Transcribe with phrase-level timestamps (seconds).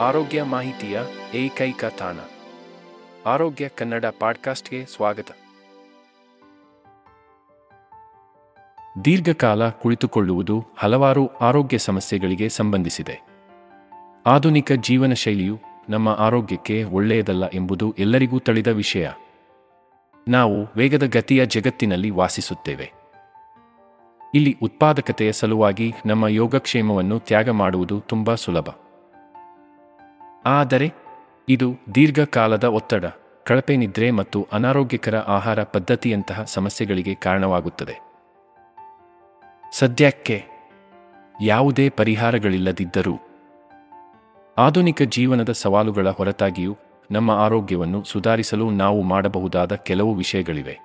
[0.00, 1.00] ಆರೋಗ್ಯ ಮಾಹಿತಿಯ
[1.34, 2.16] ಏಕೈಕ ತಾಣ.
[3.26, 5.30] ಆರೋಗ್ಯ ಕನ್ನಡ ಪಾಡ್ಕಾಸ್ಟ್ಗೆ ಸ್ವಾಗತ.
[9.04, 13.26] ದೀರ್ಘಕಾಲ ಕುಳಿತುಕೊಳ್ಳುವುದು ಹಲವಾರು ಆರೋಗ್ಯ ಸಮಸ್ಯೆಗಳಿಗೆ ಸಂಬಂಧಿಸಿದೆ.
[14.26, 15.58] ಆಧುನಿಕ ಜೀವನ ಶೈಲಿಯು
[15.88, 19.08] ನಮ್ಮ ಆರೋಗ್ಯಕ್ಕೆ ಒಳ್ಳೆಯದಲ್ಲ ಎಂಬುದು ಎಲ್ಲರಿಗೂ ತಿಳಿದ ವಿಷಯ.
[20.28, 22.92] ನಾವು ವೇಗದ ಗತಿಯ ಜಗತ್ತಿನಲ್ಲಿ ವಾಸಿಸುತ್ತೇವೆ.
[24.34, 28.68] ಇಲ್ಲಿ ಉತ್ಪಾದಕತೆಯ ಸಲುವಾಗಿ ನಮ್ಮ ಯೋಗಕ್ಷೇಮವನ್ನು ತ್ಯಾಗ ಮಾಡುವುದು ತುಂಬಾ ಸುಲಭ.
[30.48, 30.88] ಆದರೆ
[31.48, 33.04] ಇದು ದೀರ್ಘಕಾಲದ ಒತ್ತಡ,
[33.44, 37.96] ಕಳಪೆ ನಿದ್ರೆ ಮತ್ತು ಅನಾರೋಗ್ಯಕರ ಆಹಾರ ಪದ್ಧತಿಯಂತಹ ಸಮಸ್ಯೆಗಳಿಗೆ ಕಾರಣವಾಗುತ್ತದೆ.
[39.72, 40.44] ಸದ್ಯಕ್ಕೆ
[41.42, 43.14] ಯಾವುದೇ ಪರಿಹಾರಗಳಿಲ್ಲದಿದ್ದರೂ
[44.58, 46.76] ಆಧುನಿಕ ಜೀವನದ ಸವಾಲುಗಳ ಹೊರತಾಗಿಯೂ
[47.10, 50.76] ನಮ್ಮ ಆರೋಗ್ಯವನ್ನು ಸುಧಾರಿಸಲು ನಾವು ಮಾಡಬಹುದಾದ ಕೆಲವು ವಿಷಯಗಳಿವೆ.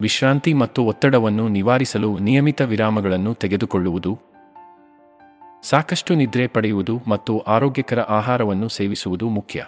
[0.00, 4.18] ವಿಶ್ರಾಂತಿ ಮತ್ತು ಒತ್ತಡವನ್ನು ನಿವಾರಿಸಲು ನಿಯಮಿತ ವಿರಾಮಗಳನ್ನು ತೆಗೆದುಕೊಳ್ಳುವುದು
[5.68, 9.64] ಸಾಕಷ್ಟು ನಿದ್ರೆ ಪಡೆಯುವುದು ಮತ್ತು ಆರೋಗ್ಯಕರ ಆಹಾರವನ್ನು ಸೇವಿಸುವುದು ಮುಖ್ಯ.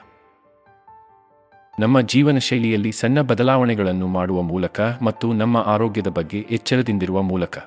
[1.81, 7.59] ನಮ್ಮ ಜೀವನ ಶೈಲಿಯಲ್ಲಿ ಸಣ್ಣ ಬದಲಾವಣೆಗಳನ್ನು ಮಾಡುವ ಮೂಲಕ ಮತ್ತು ನಮ್ಮ ಆರೋಗ್ಯದ ಬಗ್ಗೆ ಎಚ್ಚರದಿಂದಿರುವ ಮೂಲಕ.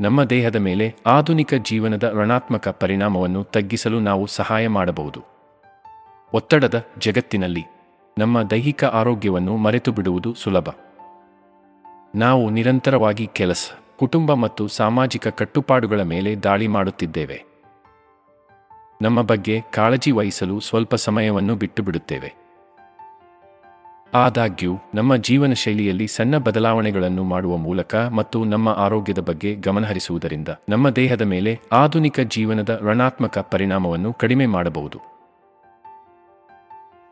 [0.00, 5.20] ನಮ್ಮ ದೇಹದ ಮೇಲೆ ಆಧುನಿಕ ಜೀವನದ ಋಣಾತ್ಮಕ ಪರಿಣಾಮವನ್ನು ತಗ್ಗಿಸಲು ನಾವು ಸಹಾಯ ಮಾಡಬಹುದು.
[6.32, 7.64] ಒತ್ತಡದ ಜಗತ್ತಿನಲ್ಲಿ
[8.18, 10.68] ನಮ್ಮ ದೈಹಿಕ ಆರೋಗ್ಯವನ್ನು ಮರೆತು ಬಿಡುವುದು ಸುಲಭ.
[12.14, 17.44] ನಾವು ನಿರಂತರವಾಗಿ ಕೆಲಸ ಕುಟುಂಬ ಮತ್ತು ಸಾಮಾಜಿಕ ಕಟ್ಟುಪಾಡುಗಳ ಮೇಲೆ ದಾಳಿ ಮಾಡುತ್ತಿದ್ದೇವೆ.
[19.02, 22.48] ನಮ್ಮ ಬಗ್ಗೆ ಕಾಳಜಿ ವಹಿಸಲು ಸ್ವಲ್ಪ ಸಮಯವನ್ನು ಬಿಟ್ಟುಬಿಡುತ್ತೇವೆ.
[24.14, 31.22] ಆದಾಗ್ಯೂ, ನಮ್ಮ ಜೀವನ ಶೈಲಿಯಲ್ಲಿ ಸಣ್ಣ ಬದಲಾವಣೆಗಳನ್ನು ಮಾಡುವ ಮೂಲಕ ಮತ್ತು ನಮ್ಮ ಆರೋಗ್ಯದ ಬಗ್ಗೆ ಗಮನಹರಿಸುವುದರಿಂದ ನಮ್ಮ ದೇಹದ
[31.22, 34.98] ಮೇಲೆ ಆಧುನಿಕ ಜೀವನದ ಋಣಾತ್ಮಕ ಪರಿಣಾಮವನ್ನು ಕಡಿಮೆ ಮಾಡಬಹುದು.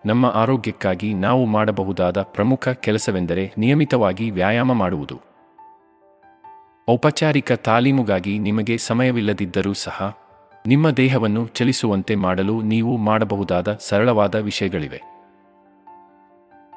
[0.07, 5.26] ನಮ್ಮ ಆರೋಗ್ಯಕ್ಕಾಗಿ ನಾವು ಮಾಡಬಹುದಾದ ಪ್ರಮುಖ ಕೆಲಸವೆಂದರೆ ನಿಯಮಿತವಾಗಿ ವ್ಯಾಯಾಮ ಮಾಡುವುದು.
[6.91, 10.19] ಔಪಚಾರಿಕ ತಾಲೀಮುಗಾಗಿ ನಿಮಗೆ ಸಮಯವಿಲ್ಲದಿದ್ದರೂ ಸಹ,
[10.67, 15.03] ನಿಮ್ಮ ದೇಹವನ್ನು ಚಲಿಸುವಂತೆ ಮಾಡಲು ನೀವು ಮಾಡಬಹುದಾದ ಸರಳವಾದ ವಿಷಯಗಳಿವೆ.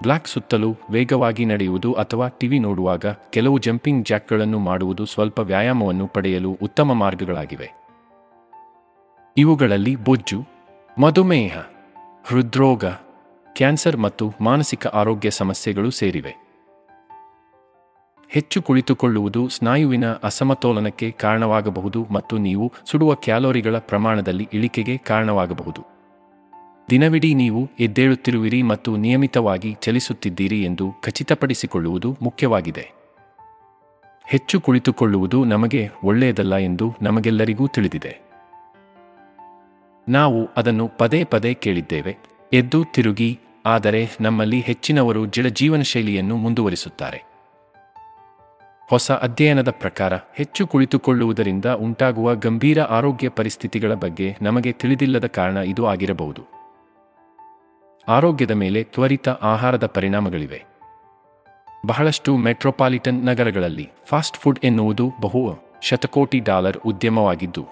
[0.03, 6.94] ಬ್ಲಾಕ್ ಸುತ್ತಲೂ ವೇಗವಾಗಿ ನಡೆಯುವುದು ಅಥವಾ ಟಿವಿ ನೋಡುವಾಗ ಕೆಲವು ಜಂಪಿಂಗ್ ಜಾಕ್ಗಳನ್ನು ಮಾಡುವುದು ಸ್ವಲ್ಪ ವ್ಯಾಯಾಮವನ್ನು ಪಡೆಯಲು ಉತ್ತಮ
[6.94, 7.72] ಮಾರ್ಗಗಳಾಗಿವೆ.
[9.38, 10.46] ಇವುಗಳಲ್ಲಿ ಬೊಜ್ಜು,
[11.00, 11.58] ಮಧುಮೇಹ,
[12.25, 12.86] ಹೃದ್ರೋಗ,
[13.56, 16.49] ಕ್ಯಾನ್ಸರ್ ಮತ್ತು ಮಾನಸಿಕ ಆರೋಗ್ಯ ಸಮಸ್ಯೆಗಳು ಸೇರಿವೆ.
[18.31, 25.81] ಹೆಚ್ಚು ಕುಳಿತುಕೊಳ್ಳುವುದು ಸ್ನಾಯುವಿನ ಅಸಮತೋಲನಕ್ಕೆ ಕಾರಣವಾಗಬಹುದು ಮತ್ತು ನೀವು ಸುಡುವ ಕ್ಯಾಲೋರಿಗಳ ಪ್ರಮಾಣದಲ್ಲಿ ಇಳಿಕೆಗೆ ಕಾರಣವಾಗಬಹುದು.
[26.89, 32.91] ದಿನವಿಡೀ ನೀವು ಎದ್ದೇಳುತ್ತಿರುವಿರಿ ಮತ್ತು ನಿಯಮಿತವಾಗಿ ಚಲಿಸುತ್ತಿದ್ದೀರಿ ಎಂದು ಖಚಿತಪಡಿಸಿಕೊಳ್ಳುವುದು ಮುಖ್ಯವಾಗಿದೆ.
[34.28, 38.22] ಹೆಚ್ಚು ಕುಳಿತುಕೊಳ್ಳುವುದು ನಮಗೆ ಒಳ್ಳೆಯದಲ್ಲ ಎಂದು ನಮಗೆಲ್ಲರಿಗೂ ತಿಳಿದಿದೆ.
[40.09, 42.18] ನಾವು ಅದನ್ನು ಪದೇ ಪದೇ ಕೇಳಿದ್ದೇವೆ,
[42.53, 47.38] ಎದ್ದು ತಿರುಗಿ, ಆದರೆ ನಮ್ಮಲ್ಲಿ ಹೆಚ್ಚಿನವರು ಜಡ ಜೀವನ ಶೈಲಿಯನ್ನು ಮುಂದುವರಿಸುತ್ತಾರೆ.
[48.89, 56.41] ಹೊಸ ಅಧ್ಯಯನದ ಪ್ರಕಾರ ಹೆಚ್ಚು ಕುಳಿತುಕೊಳ್ಳುವುದರಿಂದ ಉಂಟಾಗುವ ಗಂಭೀರ ಆರೋಗ್ಯ ಪರಿಸ್ಥಿತಿಗಳ ಬಗ್ಗೆ ನಮಗೆ ತಿಳಿದಿಲ್ಲದ ಕಾರಣ ಇದು ಆಗಿರಬಹುದು.
[58.07, 60.63] ಆರೋಗ್ಯದ ಮೇಲೆ ತ್ವರಿತ ಆಹಾರದ ಪರಿಣಾಮಗಳಿವೆ.
[61.85, 65.41] ಬಹಳಷ್ಟು ಮೆಟ್ರೋಪಾಲಿಟನ್ ನಗರಗಳಲ್ಲಿ ಫಾಸ್ಟ್ ಫುಡ್ ಎನ್ನುವುದು ಬಹು
[65.81, 67.63] ಶತಕೋಟಿ ಡಾಲರ್ ಉದ್ಯಮವಾಗಿದ್ದು,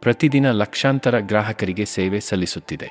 [0.00, 2.88] ಪ್ರತಿದಿನ ಲಕ್ಷಾಂತರ ಗ್ರಾಹಕರಿಗೆ ಸೇವೆ ಸಲ್ಲಿಸುತ್ತಿದೆ.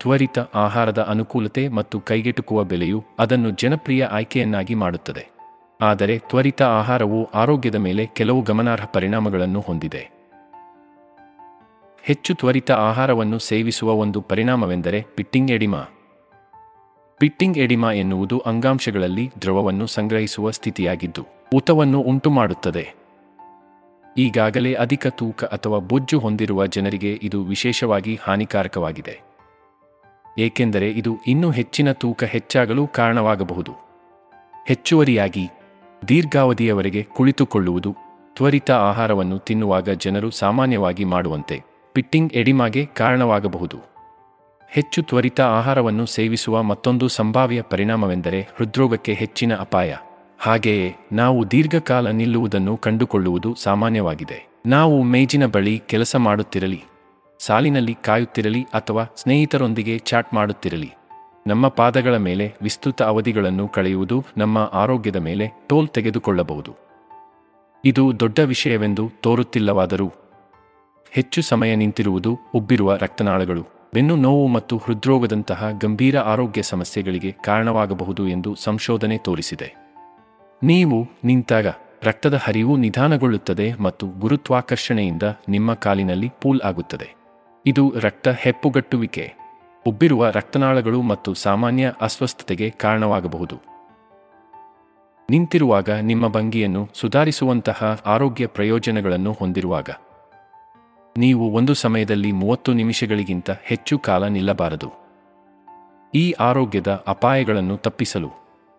[0.00, 5.37] ತ್ವರಿತ ಆಹಾರದ ಅನುಕೂಲತೆ ಮತ್ತು ಕೈಗೆಟುಕುವ ಬೆಲೆಯು ಅದನ್ನು ಜನಪ್ರಿಯ ಆಯ್ಕೆಯನ್ನಾಗಿ ಮಾಡುತ್ತದೆ.
[5.80, 10.10] ಆದರೆ ತ್ವರಿತ ಆಹಾರವು ಆರೋಗ್ಯದ ಮೇಲೆ ಕೆಲವು ಗಮನಾರ್ಹ ಪರಿಣಾಮಗಳನ್ನು ಹೊಂದಿದೆ.
[12.02, 15.88] ಹೆಚ್ಚು ತ್ವರಿತ ಆಹಾರವನ್ನು ಸೇವಿಸುವ ಒಂದು ಪರಿಣಾಮವೆಂದರೆ ಪಿಟ್ಟಿಂಗ್ ಎಡಿಮಾ.
[17.18, 22.94] ಪಿಟ್ಟಿಂಗ್ ಎಡಿಮಾ ಎನ್ನುವುದು ಅಂಗಾಂಶಗಳಲ್ಲಿ ದ್ರವವನ್ನು ಸಂಗ್ರಹಿಸುವ ಸ್ಥಿತಿಯಾಗಿದ್ದು, ಊತವನ್ನು ಉಂಟುಮಾಡುತ್ತದೆ.
[24.16, 29.20] ಈಗಾಗಲೇ ಅಧಿಕ ತೂಕ ಅಥವಾ ಬೊಜ್ಜು ಹೊಂದಿರುವ ಜನರಿಗೆ ಇದು ವಿಶೇಷವಾಗಿ ಹಾನಿಕಾರಕವಾಗಿದೆ.
[30.38, 33.72] ಏಕೆಂದರೆ ಇದು ಇನ್ನೂ ಹೆಚ್ಚಿನ ತೂಕ ಹೆಚ್ಚಾಗಲು ಕಾರಣವಾಗಬಹುದು.
[34.66, 35.50] ಹೆಚ್ಚುವರಿಯಾಗಿ
[36.06, 37.96] ದೀರ್ಘಾವಧಿಯವರೆಗೆ ಕುಳಿತುಕೊಳ್ಳುವುದು
[38.36, 41.62] ತ್ವರಿತ ಆಹಾರವನ್ನು ತಿನ್ನುವಾಗ ಜನರು ಸಾಮಾನ್ಯವಾಗಿ ಮಾಡುವಂತೆ
[41.92, 43.76] ಪಿಟ್ಟಿಂಗ್ ಎಡಿಮಾಗೆ ಕಾರಣವಾಗಬಹುದು.
[44.70, 49.96] ಹೆಚ್ಚು ತ್ವರಿತ ಆಹಾರವನ್ನು ಸೇವಿಸುವ ಮತ್ತೊಂದು ಸಂಭಾವ್ಯ ಪರಿಣಾಮವೆಂದರೆ ಹೃದ್ರೋಗಕ್ಕೆ ಹೆಚ್ಚಿನ ಅಪಾಯ.
[50.38, 54.48] ಹಾಗೆಯೇ ನಾವು ದೀರ್ಘಕಾಲ ನಿಲ್ಲುವುದನ್ನು ಕಂಡುಕೊಳ್ಳುವುದು ಸಾಮಾನ್ಯವಾಗಿದೆ.
[54.66, 56.84] ನಾವು ಮೇಜಿನ ಬಳಿ ಕೆಲಸ ಮಾಡುತ್ತಿರಲಿ,
[57.38, 60.92] ಸಾಲಿನಲ್ಲಿ ಕಾಯುತ್ತಿರಲಿ ಅಥವಾ ಸ್ನೇಹಿತರೊಂದಿಗೆ ಚಾಟ್ ಮಾಡುತ್ತಿರಲಿ
[61.48, 66.76] ನಮ್ಮ ಪಾದಗಳ ಮೇಲೆ ವಿಸ್ತೃತ ಅವಧಿಗಳನ್ನು ಕಳೆಯುವುದು ನಮ್ಮ ಆರೋಗ್ಯದ ಮೇಲೆ ಟೋಲ್ ತೆಗೆದುಕೊಳ್ಳಬಹುದು.
[67.84, 70.12] ಇದು ದೊಡ್ಡ ವಿಷಯವೆಂದು ತೋರುತ್ತಿಲ್ಲವಾದರೂ
[71.10, 73.66] ಹೆಚ್ಚು ಸಮಯ ನಿಂತಿರುವುದು ಉಬ್ಬಿರುವ ರಕ್ತನಾಳಗಳು.
[73.94, 79.74] ಬೆನ್ನು ನೋವು ಮತ್ತು ಹೃದ್ರೋಗದಂತಹ ಗಂಭೀರ ಆರೋಗ್ಯ ಸಮಸ್ಯೆಗಳಿಗೆ ಕಾರಣವಾಗಬಹುದು ಎಂದು ಸಂಶೋಧನೆ ತೋರಿಸಿದೆ.
[80.62, 81.66] ನೀವು ನಿಂತಾಗ
[82.02, 87.14] ರಕ್ತದ ಹರಿವು ನಿಧಾನಗೊಳ್ಳುತ್ತದೆ ಮತ್ತು ಗುರುತ್ವಾಕರ್ಷಣೆಯಿಂದ ನಿಮ್ಮ ಕಾಲಿನಲ್ಲಿ ಪೂಲ್ ಆಗುತ್ತದೆ.
[87.66, 89.47] ಇದು ರಕ್ತ ಹೆಪ್ಪುಗಟ್ಟುವಿಕೆ.
[89.86, 93.56] ಉಬ್ಬಿರುವ ರಕ್ತನಾಳಗಳು ಮತ್ತು ಸಾಮಾನ್ಯ ಅಸ್ವಸ್ಥತೆಗೆ ಕಾರಣವಾಗಬಹುದು.
[95.30, 99.90] ನಿಂತಿರುವಾಗ ನಿಮ್ಮ ಭಂಗಿಯನ್ನು ಸುಧಾರಿಸುವಂತಹ ಆರೋಗ್ಯ ಪ್ರಯೋಜನಗಳನ್ನು ಹೊಂದಿರುವಾಗ.
[101.16, 104.92] ನೀವು ಒಂದು ಸಮಯದಲ್ಲಿ ಮೂವತ್ತು ನಿಮಿಷಗಳಿಗಿಂತ ಹೆಚ್ಚು ಕಾಲ ನಿಲ್ಲಬಾರದು.
[106.14, 108.30] ಈ ಆರೋಗ್ಯದ ಅಪಾಯಗಳನ್ನು ತಪ್ಪಿಸಲು,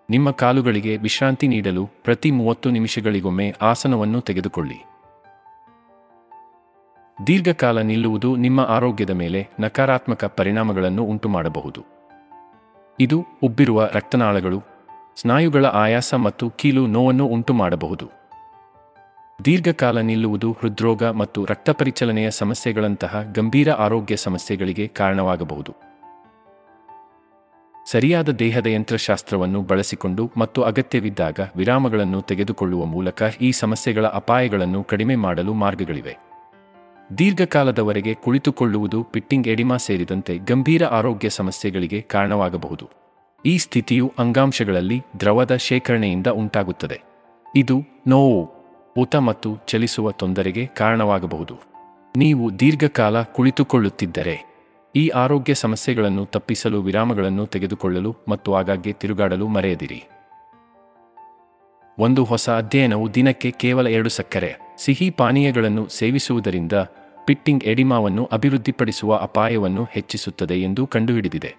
[0.09, 4.88] ನಿಮ್ಮ ಕಾಲುಗಳಿಗೆ ವಿಶ್ರಾಂತಿ ನೀಡಲು ಪ್ರತಿ ಮೂವತ್ತು ನಿಮಿಷಗಳಿಗೊಮ್ಮೆ ಆಸನವನ್ನು ತೆಗೆದುಕೊಳ್ಳಿ.
[7.27, 11.85] ದೀರ್ಘಕಾಲ ನಿಲ್ಲುವುದು ನಿಮ್ಮ ಆರೋಗ್ಯದ ಮೇಲೆ ನಕಾರಾತ್ಮಕ ಪರಿಣಾಮಗಳನ್ನು ಉಂಟುಮಾಡಬಹುದು.
[12.99, 14.63] ಇದು ಉಬ್ಬಿರುವ ರಕ್ತನಾಳಗಳು,
[15.15, 18.09] ಸ್ನಾಯುಗಳ ಆಯಾಸ ಮತ್ತು ಕೀಲು ನೋವನ್ನು ಉಂಟುಮಾಡಬಹುದು.
[19.45, 25.75] ದೀರ್ಘಕಾಲ ನಿಲ್ಲುವುದು ಹೃದ್ರೋಗ ಮತ್ತು ರಕ್ತಪರಿಚಲನೆಯ ಸಮಸ್ಯೆಗಳಂತಹ ಗಂಭೀರ ಆರೋಗ್ಯ ಸಮಸ್ಯೆಗಳಿಗೆ ಕಾರಣವಾಗಬಹುದು.
[27.91, 36.28] ಸರಿಯಾದ ದೇಹದ ಯಂತ್ರಶಾಸ್ತ್ರವನ್ನು ಬಳಸಿಕೊಂಡು ಮತ್ತು ಅಗತ್ಯವಿದ್ದಾಗ ವಿರಾಮಗಳನ್ನು ತೆಗೆದುಕೊಳ್ಳುವ ಮೂಲಕ ಈ ಸಮಸ್ಯೆಗಳ ಅಪಾಯಗಳನ್ನು ಕಡಿಮೆ ಮಾಡಲು ಮಾರ್ಗಗಳಿವೆ.
[37.17, 42.89] ದೀರ್ಘಕಾಲದವರೆಗೆ ಕುಳಿತುಕೊಳ್ಳುವುದು ಪಿಟ್ಟಿಂಗ್ ಎಡಿಮಾ ಸೇರಿದಂತೆ ಗಂಭೀರ ಆರೋಗ್ಯ ಸಮಸ್ಯೆಗಳಿಗೆ ಕಾರಣವಾಗಬಹುದು.
[43.45, 47.01] ಈ ಸ್ಥಿತಿಯು ಅಂಗಾಂಶಗಳಲ್ಲಿ ದ್ರವದ ಶೇಖರಣೆಯಿಂದ ಉಂಟಾಗುತ್ತದೆ.
[47.55, 48.49] ಇದು ನೋವು,
[48.97, 51.55] ಊತ ಮತ್ತು ಚಲಿಸುವ ತೊಂದರೆಗೆ ಕಾರಣವಾಗಬಹುದು.
[52.17, 54.65] ನೀವು ದೀರ್ಘಕಾಲ ಕುಳಿತುಕೊಳ್ಳುತ್ತಿದ್ದರೆ,
[54.95, 60.03] ಈ ಆರೋಗ್ಯ ಸಮಸ್ಯೆಗಳನ್ನು ತಪ್ಪಿಸಲು ವಿರಾಮಗಳನ್ನು ತೆಗೆದುಕೊಳ್ಳಲು ಮತ್ತು ಆಗಾಗ್ಗೆ ತಿರುಗಾಡಲು ಮರೆಯದಿರಿ.
[61.99, 64.68] ಒಂದು ಹೊಸ ಅಧ್ಯಯನವು ದಿನಕ್ಕೆ ಕೇವಲ ಎರಡು ಸಕ್ಕರೆ.
[64.79, 66.73] ಸಿಹಿ ಪಾನೀಯಗಳನ್ನು ಸೇವಿಸುವುದರಿಂದ
[67.25, 71.55] ಪಿಟ್ಟಿಂಗ್ ಎಡಿಮಾವನ್ನು ಅಭಿವೃದ್ಧಿಪಡಿಸುವ ಅಪಾಯವನ್ನು ಹೆಚ್ಚಿಸುತ್ತದೆ ಎಂದು ಕಂಡುಹಿಡಿದಿದೆ.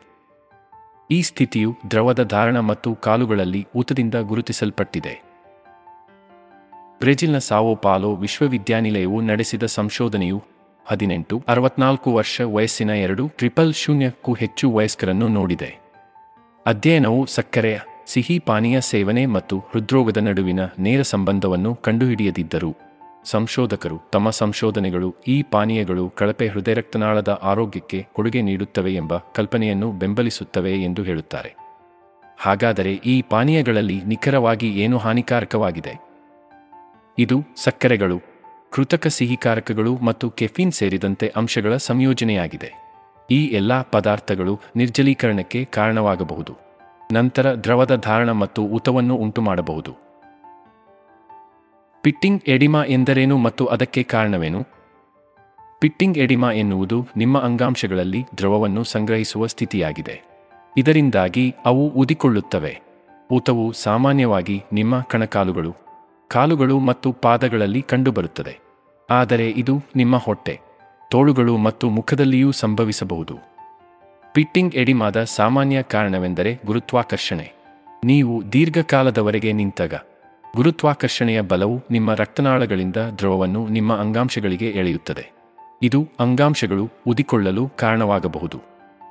[1.11, 5.23] ಈ ಸ್ಥಿತಿಯು ದ್ರವದ ಧಾರಣ ಮತ್ತು ಕಾಲುಗಳಲ್ಲಿ ಊತದಿಂದ ಗುರುತಿಸಲ್ಪಟ್ಟಿದೆ.
[6.99, 10.43] ಬ್ರೆಜಿಲ್ನ ಸಾವೋ ಪಾಲೋ ವಿಶ್ವವಿದ್ಯಾನಿಲಯವು ನಡೆಸಿದ ಸಂಶೋಧನೆಯು
[10.87, 15.79] ಹದಿನೆಂಟು, ಅರವತ್ನಾಲ್ಕು ವರ್ಷ ವಯಸ್ಸಿನ ಎರಡು ಟ್ರಿಪಲ್ ಶೂನ್ಯಕ್ಕೂ ಹೆಚ್ಚು ವಯಸ್ಕರನ್ನು ನೋಡಿದೆ.
[16.67, 22.90] ಅಧ್ಯಯನವು ಸಕ್ಕರೆಯ ಸಿಹಿ ಪಾನೀಯ ಸೇವನೆ ಮತ್ತು ಹೃದ್ರೋಗದ ನಡುವಿನ ನೇರ ಸಂಬಂಧವನ್ನು ಕಂಡುಹಿಡಿಯದಿದ್ದರು
[23.25, 31.57] ಸಂಶೋಧಕರು ತಮ್ಮ ಸಂಶೋಧನೆಗಳು ಈ ಪಾನೀಯಗಳು ಕಳಪೆ ಹೃದಯರಕ್ತನಾಳದ ಆರೋಗ್ಯಕ್ಕೆ ಕೊಡುಗೆ ನೀಡುತ್ತವೆ ಎಂಬ ಕಲ್ಪನೆಯನ್ನು ಬೆಂಬಲಿಸುತ್ತವೆ ಎಂದು ಹೇಳುತ್ತಾರೆ.
[32.39, 36.01] ಹಾಗಾದರೆ ಈ ಪಾನೀಯಗಳಲ್ಲಿ ನಿಖರವಾಗಿ ಏನು ಹಾನಿಕಾರಕವಾಗಿದೆ?
[37.19, 38.21] ಇದು ಸಕ್ಕರೆಗಳು,
[38.71, 42.73] ಕೃತಕ ಸಿಹಿಕಾರಕಗಳು ಮತ್ತು ಕೆಫೀನ್ ಸೇರಿದಂತೆ ಅಂಶಗಳ ಸಂಯೋಜನೆಯಾಗಿದೆ.
[43.31, 46.57] ಈ ಎಲ್ಲಾ ಪದಾರ್ಥಗಳು ನಿರ್ಜಲೀಕರಣಕ್ಕೆ ಕಾರಣವಾಗಬಹುದು.
[47.13, 50.10] ನಂತರ ದ್ರವದ ಧಾರಣ ಮತ್ತು ಊತವನ್ನು ಉಂಟುಮಾಡಬಹುದು.
[52.02, 54.67] ಪಿಟ್ಟಿಂಗ್ ಎಡಿಮಾ ಎಂದರೇನು ಮತ್ತು ಅದಕ್ಕೆ ಕಾರಣವೇನು?
[55.81, 60.23] ಪಿಟ್ಟಿಂಗ್ ಎಡಿಮಾ ಎನ್ನುವುದು ನಿಮ್ಮ ಅಂಗಾಂಶಗಳಲ್ಲಿ ದ್ರವವನ್ನು ಸಂಗ್ರಹಿಸುವ ಸ್ಥಿತಿಯಾಗಿದೆ.
[60.76, 62.81] ಇದರಿಂದಾಗಿ ಅವು ಉದಿಕೊಳ್ಳುತ್ತವೆ.
[63.31, 65.76] ಊತವು ಸಾಮಾನ್ಯವಾಗಿ ನಿಮ್ಮ ಕಣಕಾಲುಗಳು,
[66.29, 68.58] ಕಾಲುಗಳು ಮತ್ತು ಪಾದಗಳಲ್ಲಿ ಕಂಡುಬರುತ್ತದೆ.
[69.11, 70.61] ಆದರೆ ಇದು ನಿಮ್ಮ ಹೊಟ್ಟೆ,
[71.11, 73.37] ತೋಳುಗಳು ಮತ್ತು ಮುಖದಲ್ಲಿಯೂ ಸಂಭವಿಸಬಹುದು.
[74.32, 77.52] ಪಿಟ್ಟಿಂಗ್ ಎಡಿಮಾದ ಸಾಮಾನ್ಯ ಕಾರಣವೆಂದರೆ ಗುರುತ್ವಾಕರ್ಷಣೆ.
[78.05, 79.94] ನೀವು ದೀರ್ಘಕಾಲದವರೆಗೆ ನಿಂತಾಗ
[80.56, 85.32] ಗುರುತ್ವಾಕರ್ಷಣೆಯ ಬಲವು ನಿಮ್ಮ ರಕ್ತನಾಳಗಳಿಂದ ದ್ರವವನ್ನು ನಿಮ್ಮ ಅಂಗಾಂಶಗಳಿಗೆ ಎಳೆಯುತ್ತದೆ.
[85.82, 88.61] ಇದು ಅಂಗಾಂಶಗಳು ಉದಿಕೊಳ್ಳಲು ಕಾರಣವಾಗಬಹುದು.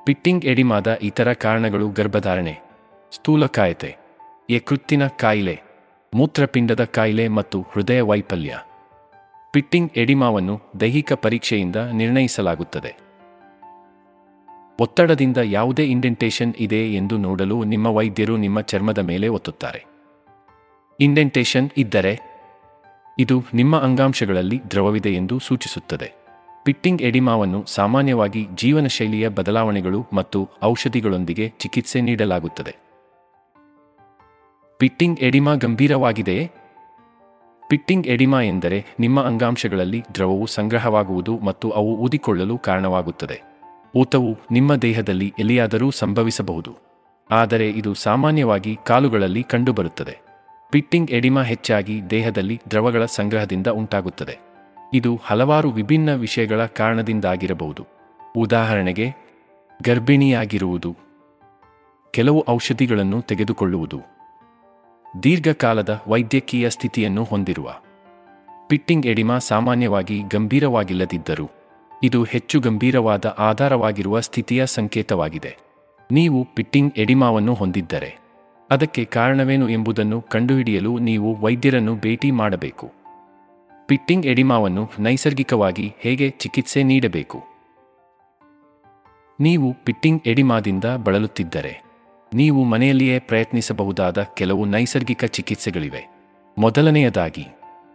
[0.04, 2.58] ಪಿಟ್ಟಿಂಗ್ ಎಡಿಮಾದ ಇತರ ಕಾರಣಗಳು ಗರ್ಭಧಾರಣೆ
[3.12, 3.96] ಸ್ಥೂಲಕಾಯತೆ
[4.50, 5.60] ಯಕೃತ್ತಿನ ಕಾಯಿಲೆ,
[6.14, 8.58] ಮೂತ್ರಪಿಂಡದ ಕಾಯಿಲೆ ಮತ್ತು ಹೃದಯ ವೈಫಲ್ಯ.
[9.52, 12.96] ಪಿಟ್ಟಿಂಗ್ ಎಡಿಮಾವನ್ನು ದೈಹಿಕ ಪರೀಕ್ಷೆಯಿಂದ ನಿರ್ಣಯಿಸಲಾಗುತ್ತದೆ.
[14.80, 19.99] ಒತ್ತಡದಿಂದ ಯಾವುದೇ ಇಂಡೆಂಟೇಷನ್ ಇದೆ ಎಂದು ನೋಡಲು ನಿಮ್ಮ ವೈದ್ಯರು ನಿಮ್ಮ ಚರ್ಮದ ಮೇಲೆ ಒತ್ತುತ್ತಾರೆ.
[21.00, 22.20] ಇಂಡೆಂಟೇಷನ್ ಇದ್ದರೆ
[23.18, 26.12] ಇದು ನಿಮ್ಮ ಅಂಗಾಂಶಗಳಲ್ಲಿ ದ್ರವವಿದೆ ಎಂದು ಸೂಚಿಸುತ್ತದೆ.
[26.64, 32.76] ಪಿಟ್ಟಿಂಗ್ ಎಡಿಮಾವನ್ನು ಸಾಮಾನ್ಯವಾಗಿ ಜೀವನಶೈಲಿಯ ಬದಲಾವಣೆಗಳು ಮತ್ತು ಔಷಧಿಗಳೊಂದಿಗೆ ಚಿಕಿತ್ಸೆ ನೀಡಲಾಗುತ್ತದೆ.
[34.78, 36.50] ಪಿಟ್ಟಿಂಗ್ ಎಡಿಮಾ ಗಂಭೀರವಾಗಿದೆಯೇ
[37.68, 43.42] ಪಿಟ್ಟಿಂಗ್ ಎಡಿಮಾ ಎಂದರೆ ನಿಮ್ಮ ಅಂಗಾಂಶಗಳಲ್ಲಿ ದ್ರವವು ಸಂಗ್ರಹವಾಗುವುದು ಮತ್ತು ಅವು ಊದಿಕೊಳ್ಳಲು ಕಾರಣವಾಗುತ್ತದೆ.
[43.94, 46.76] ಊತವು ನಿಮ್ಮ ದೇಹದಲ್ಲಿ ಎಲ್ಲಿಯಾದರೂ ಸಂಭವಿಸಬಹುದು.
[47.30, 50.29] ಆದರೆ ಇದು ಸಾಮಾನ್ಯವಾಗಿ ಕಾಲುಗಳಲ್ಲಿ ಕಂಡುಬರುತ್ತದೆ.
[50.70, 54.38] ಪಿಟ್ಟಿಂಗ್ ಎಡಿಮಾ ಹೆಚ್ಚಾಗಿ ದೇಹದಲ್ಲಿ ದ್ರವಗಳ ಸಂಗ್ರಹದಿಂದ ಉಂಟಾಗುತ್ತದೆ.
[54.94, 57.86] ಇದು ಹಲವಾರು ವಿಭಿನ್ನ ವಿಷಯಗಳ ಕಾರಣದಿಂದಾಗಿರಬಹುದು.
[58.36, 59.12] ಉದಾಹರಣೆಗೆ,
[59.84, 60.96] ಗರ್ಭಿಣಿಯಾಗಿರುವುದು.
[62.10, 64.00] ಕೆಲವು ಔಷಧಿಗಳನ್ನು ತೆಗೆದುಕೊಳ್ಳುವುದು.
[65.22, 67.74] ದೀರ್ಘಕಾಲದ ವೈದ್ಯಕೀಯ ಸ್ಥಿತಿಯನ್ನು ಹೊಂದಿರುವ.
[68.68, 71.50] ಪಿಟ್ಟಿಂಗ್ ಎಡಿಮಾ ಸಾಮಾನ್ಯವಾಗಿ ಗಂಭೀರವಾಗಿಲ್ಲದಿದ್ದರೂ,
[72.02, 75.56] ಇದು ಹೆಚ್ಚು ಗಂಭೀರವಾದ ಆಧಾರವಾಗಿರುವ ಸ್ಥಿತಿಯ ಸಂಕೇತವಾಗಿದೆ.
[76.10, 78.29] ನೀವು ಪಿಟ್ಟಿಂಗ್ ಎಡಿಮಾವನ್ನು ಹೊಂದಿದ್ದರೆ
[78.70, 82.92] ಅದಕ್ಕೆ ಕಾರಣವೇನು ಎಂಬುದನ್ನು ಕಂಡುಹಿಡಿಯಲು ನೀವು ವೈದ್ಯರನ್ನು ಭೇಟಿ ಮಾಡಬೇಕು.
[83.86, 87.42] ಪಿಟ್ಟಿಂಗ್ ಎಡಿಮಾವನ್ನು ನೈಸರ್ಗಿಕವಾಗಿ ಹೇಗೆ ಚಿಕಿತ್ಸೆ ನೀಡಬೇಕು?
[89.40, 91.82] ನೀವು ಪಿಟ್ಟಿಂಗ್ ಎಡಿಮಾದಿಂದ ಬಳಲುತ್ತಿದ್ದರೆ,
[92.34, 96.10] ನೀವು ಮನೆಯಲ್ಲಿಯೇ ಪ್ರಯತ್ನಿಸಬಹುದಾದ ಕೆಲವು ನೈಸರ್ಗಿಕ ಚಿಕಿತ್ಸೆಗಳಿವೆ.
[96.58, 97.46] ಮೊದಲನೆಯದಾಗಿ,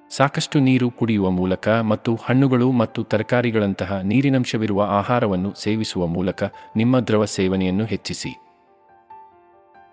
[0.10, 6.44] ಸಾಕಷ್ಟು ನೀರು ಕುಡಿಯುವ ಮೂಲಕ ಮತ್ತು ಹಣ್ಣುಗಳು ಮತ್ತು ತರಕಾರಿಗಳಂತಹ ನೀರಿನಂಶವಿರುವ ಆಹಾರವನ್ನು ಸೇವಿಸುವ ಮೂಲಕ
[6.76, 8.45] ನಿಮ್ಮ ದ್ರವ ಸೇವನೆಯನ್ನು ಹೆಚ್ಚಿಸಿ.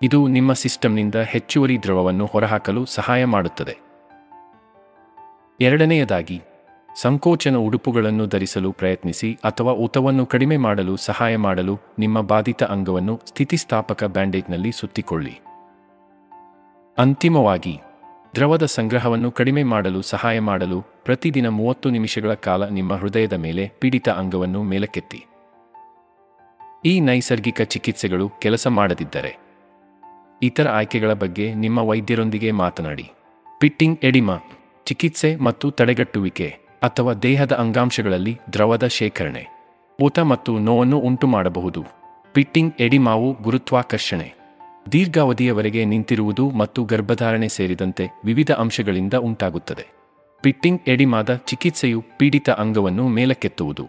[0.04, 3.78] ಇದು ನಿಮ್ಮ ಸಿಸ್ಟಮ್ನಿಂದ ಹೆಚ್ಚುವರಿ ದ್ರವವನ್ನು ಹೊರಹಾಕಲು ಸಹಾಯ ಮಾಡುತ್ತದೆ.
[5.60, 6.42] ಎರಡನೆಯದಾಗಿ,
[7.00, 14.72] ಸಂಕೋಚನ ಉಡುಪುಗಳನ್ನು ಧರಿಸಲು ಪ್ರಯತ್ನಿಸಿ ಅಥವಾ ಊತವನ್ನು ಕಡಿಮೆ ಮಾಡಲು ಸಹಾಯ ಮಾಡಲು ನಿಮ್ಮ ಬಾಧಿತ ಅಂಗವನ್ನು ಸ್ಥಿತಿಸ್ಥಾಪಕ ಬ್ಯಾಂಡೇಜ್ನಲ್ಲಿ
[14.72, 15.40] ಸುತ್ತಿಕೊಳ್ಳಿ.
[16.98, 17.80] ಅಂತಿಮವಾಗಿ,
[18.34, 24.62] ದ್ರವದ ಸಂಗ್ರಹವನ್ನು ಕಡಿಮೆ ಮಾಡಲು ಸಹಾಯ ಮಾಡಲು ಪ್ರತಿದಿನ ಮೂವತ್ತು ನಿಮಿಷಗಳ ಕಾಲ ನಿಮ್ಮ ಹೃದಯದ ಮೇಲೆ ಪೀಡಿತ ಅಂಗವನ್ನು
[24.62, 25.26] ಮೇಲಕ್ಕೆತ್ತಿ.
[26.84, 29.51] ಈ ನೈಸರ್ಗಿಕ ಚಿಕಿತ್ಸೆಗಳು ಕೆಲಸ ಮಾಡದಿದ್ದರೆ
[30.42, 33.10] ಇತರ ಆಯ್ಕೆಗಳ ಬಗ್ಗೆ ನಿಮ್ಮ ವೈದ್ಯರೊಂದಿಗೆ ಮಾತನಾಡಿ.
[33.58, 34.38] ಪಿಟ್ಟಿಂಗ್ ಎಡಿಮಾ,
[34.84, 36.48] ಚಿಕಿತ್ಸೆ ಮತ್ತು ತಡೆಗಟ್ಟುವಿಕೆ
[36.82, 39.46] ಅಥವಾ ದೇಹದ ಅಂಗಾಂಶಗಳಲ್ಲಿ ದ್ರವದ ಶೇಖರಣೆ.
[40.02, 41.84] ಊತ ಮತ್ತು ನೋವನ್ನು ಉಂಟು ಮಾಡಬಹುದು.
[42.32, 44.34] ಪಿಟ್ಟಿಂಗ್ ಎಡಿಮಾವು ಗುರುತ್ವಾಕರ್ಷಣೆ.
[44.92, 49.86] ದೀರ್ಘಾವಧಿಯವರೆಗೆ ನಿಂತಿರುವುದು ಮತ್ತು ಗರ್ಭಧಾರಣೆ ಸೇರಿದಂತೆ ವಿವಿಧ ಅಂಶಗಳಿಂದ ಉಂಟಾಗುತ್ತದೆ.
[50.42, 53.88] ಪಿಟ್ಟಿಂಗ್ ಎಡಿಮಾದ ಚಿಕಿತ್ಸೆಯು ಪೀಡಿತ ಅಂಗವನ್ನು ಮೇಲಕ್ಕೆತ್ತುವುದು.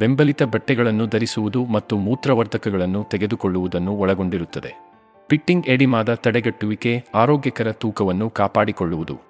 [0.00, 4.85] ಬೆಂಬಲಿತ ಬಟ್ಟೆಗಳನ್ನು ಧರಿಸುವುದು ಮತ್ತು ಮೂತ್ರವರ್ಧಕಗಳನ್ನು ತೆಗೆದುಕೊಳ್ಳುವುದನ್ನು ಒಳಗೊಂಡಿರುತ್ತದೆ.
[5.28, 9.20] ಪಿಟ್ಟಿಂಗ್ ಎಡಿಮಾದ ತಡೆಗಟ್ಟುವಿಕೆ ಆರೋಗ್ಯಕರ ತೂಕವನ್ನು ಕಾಪಾಡಿಕೊಳ್ಳುವುದು.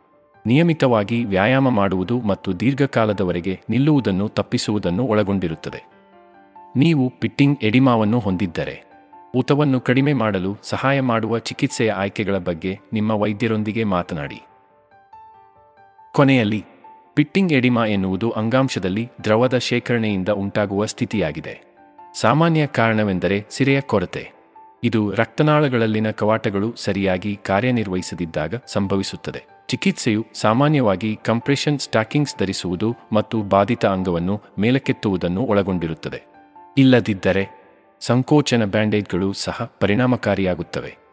[0.47, 5.85] ನಿಯಮಿತವಾಗಿ ವ್ಯಾಯಾಮ ಮಾಡುವುದು ಮತ್ತು ದೀರ್ಘಕಾಲದವರೆಗೆ ನಿಲ್ಲುವುದನ್ನು ತಪ್ಪಿಸುವುದನ್ನು ಒಳಗೊಂಡಿರುತ್ತದೆ.
[6.76, 8.85] ನೀವು ಪಿಟ್ಟಿಂಗ್ ಎಡಿಮಾವನ್ನು ಹೊಂದಿದ್ದರೆ,
[9.35, 14.43] ಊತವನ್ನು ಕಡಿಮೆ ಮಾಡಲು ಸಹಾಯ ಮಾಡುವ ಚಿಕಿತ್ಸೆಯ ಆಯ್ಕೆಗಳ ಬಗ್ಗೆ ನಿಮ್ಮ ವೈದ್ಯರೊಂದಿಗೆ ಮಾತನಾಡಿ.
[16.12, 16.65] ಕೊನೆಯಲ್ಲಿ,
[17.15, 21.61] ಪಿಟ್ಟಿಂಗ್ ಎಡಿಮಾ ಎನ್ನುವುದು ಅಂಗಾಂಶದಲ್ಲಿ ದ್ರವದ ಶೇಖರಣೆಯಿಂದ ಉಂಟಾಗುವ ಸ್ಥಿತಿಯಾಗಿದೆ.
[22.21, 24.36] ಸಾಮಾನ್ಯ ಕಾರಣವೆಂದರೆ ಸಿರೆಯ ಕೊರತೆ.
[24.85, 29.45] ಇದು ರಕ್ತನಾಳಗಳಲ್ಲಿನ ಕವಾಟಗಳು ಸರಿಯಾಗಿ ಕಾರ್ಯನಿರ್ವಹಿಸದಿದ್ದಾಗ ಸಂಭವಿಸುತ್ತದೆ.
[29.68, 36.23] ಚಿಕಿತ್ಸೆಯು ಸಾಮಾನ್ಯವಾಗಿ ಕಂಪ್ರೆಷನ್ ಸ್ಟಾಕಿಂಗ್ಸ್ ಧರಿಸುವುದು ಮತ್ತು ಬಾಧಿತ ಅಂಗವನ್ನು ಮೇಲಕ್ಕೆತ್ತುವುದನ್ನು ಒಳಗೊಂಡಿರುತ್ತದೆ.
[36.78, 37.49] ಇಲ್ಲದಿದ್ದರೆ
[38.00, 41.06] ಸಂಕೋಚನ ಬ್ಯಾಂಡೇಜ್ಗಳು ಸಹ ಪರಿಣಾಮಕಾರಿಯಾಗುತ್ತವೆ.